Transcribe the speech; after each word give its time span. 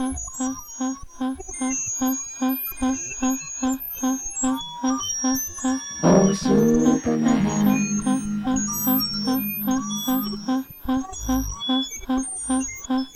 Oh. 0.00 0.14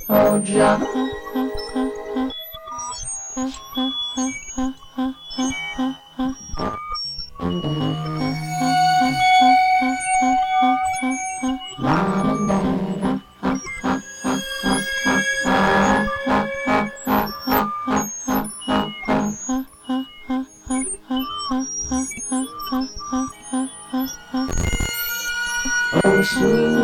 Oh, 0.09 0.39
John. 0.41 1.12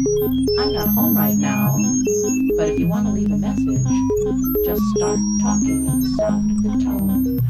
I'm 0.00 0.72
not 0.72 0.88
home 0.88 1.14
right 1.14 1.36
now, 1.36 1.76
but 2.56 2.70
if 2.70 2.78
you 2.78 2.88
want 2.88 3.06
to 3.06 3.12
leave 3.12 3.30
a 3.30 3.36
message, 3.36 3.84
just 4.64 4.80
start 4.96 5.18
talking 5.42 5.84
the 5.84 6.06
sound 6.16 6.64
the 6.64 6.70
tone. 6.82 7.40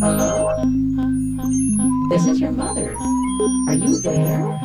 Hello? 0.00 0.56
This 2.10 2.26
is 2.26 2.40
your 2.40 2.50
mother. 2.50 2.96
Are 3.68 3.74
you 3.74 3.98
there? 4.00 4.60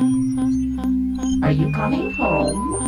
Are 1.43 1.51
you 1.51 1.71
coming 1.73 2.11
home? 2.13 2.82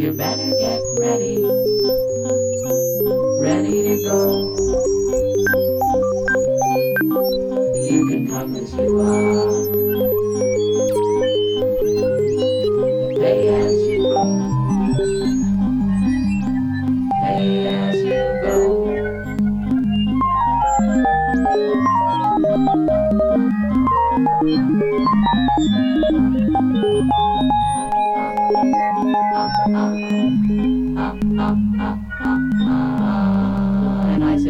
You 0.00 0.12
better 0.12 0.50
get 0.58 0.80
ready, 0.98 1.44
ready 3.38 3.82
to 3.82 4.02
go. 4.02 4.59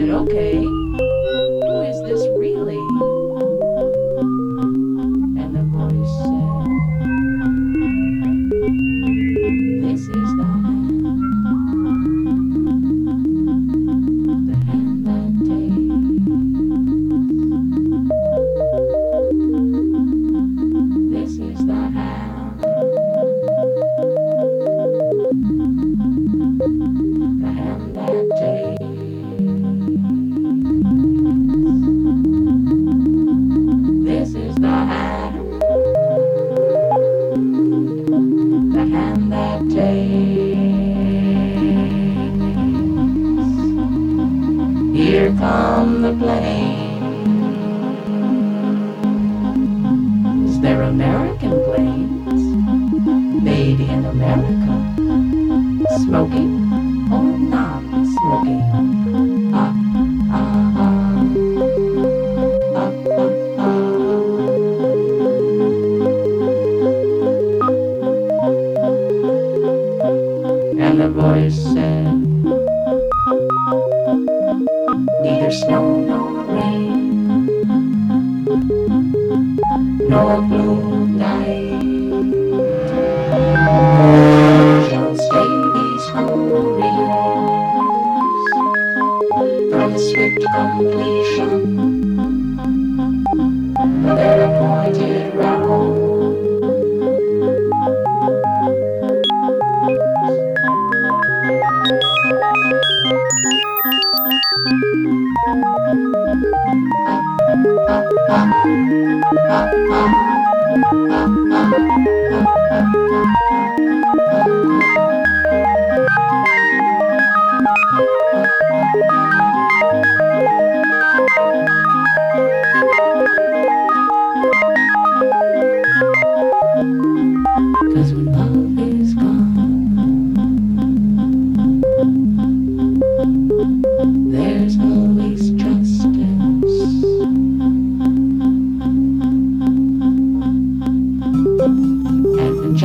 Said, 0.00 0.10
okay, 0.10 0.69
They're 50.60 50.82
American 50.82 51.64
planes, 51.64 53.42
made 53.42 53.80
in 53.80 54.04
America. 54.04 54.94
Smoking 56.04 56.69
nor 79.78 80.42
blue 80.42 81.06
night 81.06 81.82
shall 84.90 85.14
stay 85.14 85.50
these 85.74 86.06
hurries 86.10 87.30
from 89.70 89.90
swift 89.96 90.42
completion 90.56 91.54
their 94.16 94.38
appointed 94.50 95.34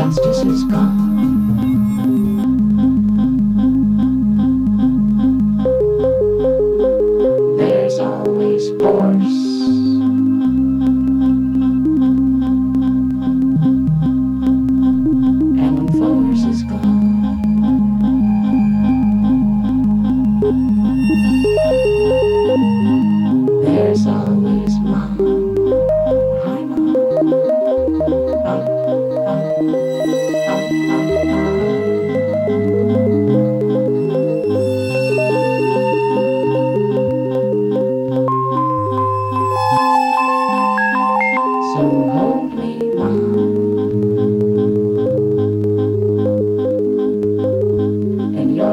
justice 0.06 0.44
is 0.46 0.64
gone. 0.66 1.15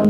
So 0.02 0.08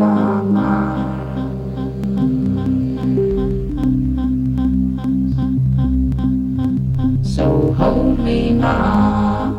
hold 7.76 8.18
me 8.20 8.52
now 8.52 9.52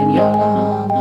in 0.00 0.10
your 0.10 0.26
arms. 0.26 0.92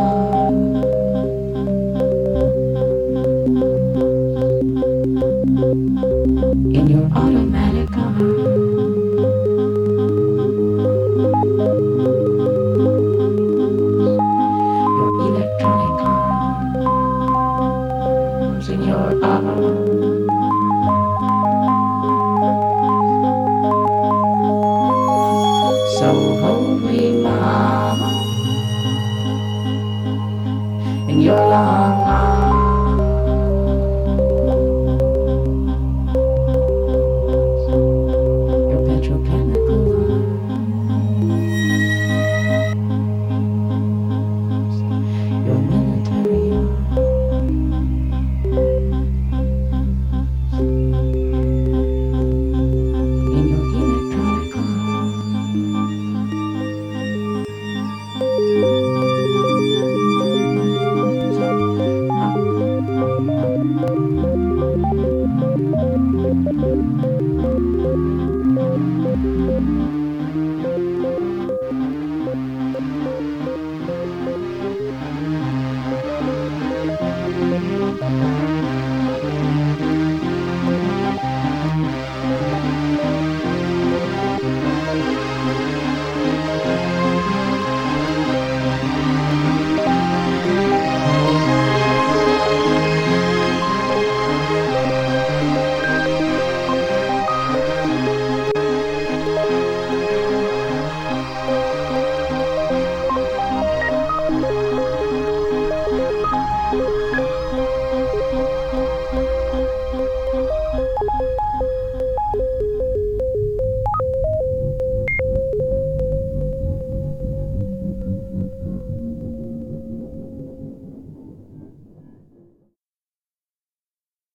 In 6.76 6.88
your 6.88 7.06
automatic. 7.12 7.65
in 31.16 31.22
your 31.22 31.38
long 31.38 32.04
arms. 32.04 32.35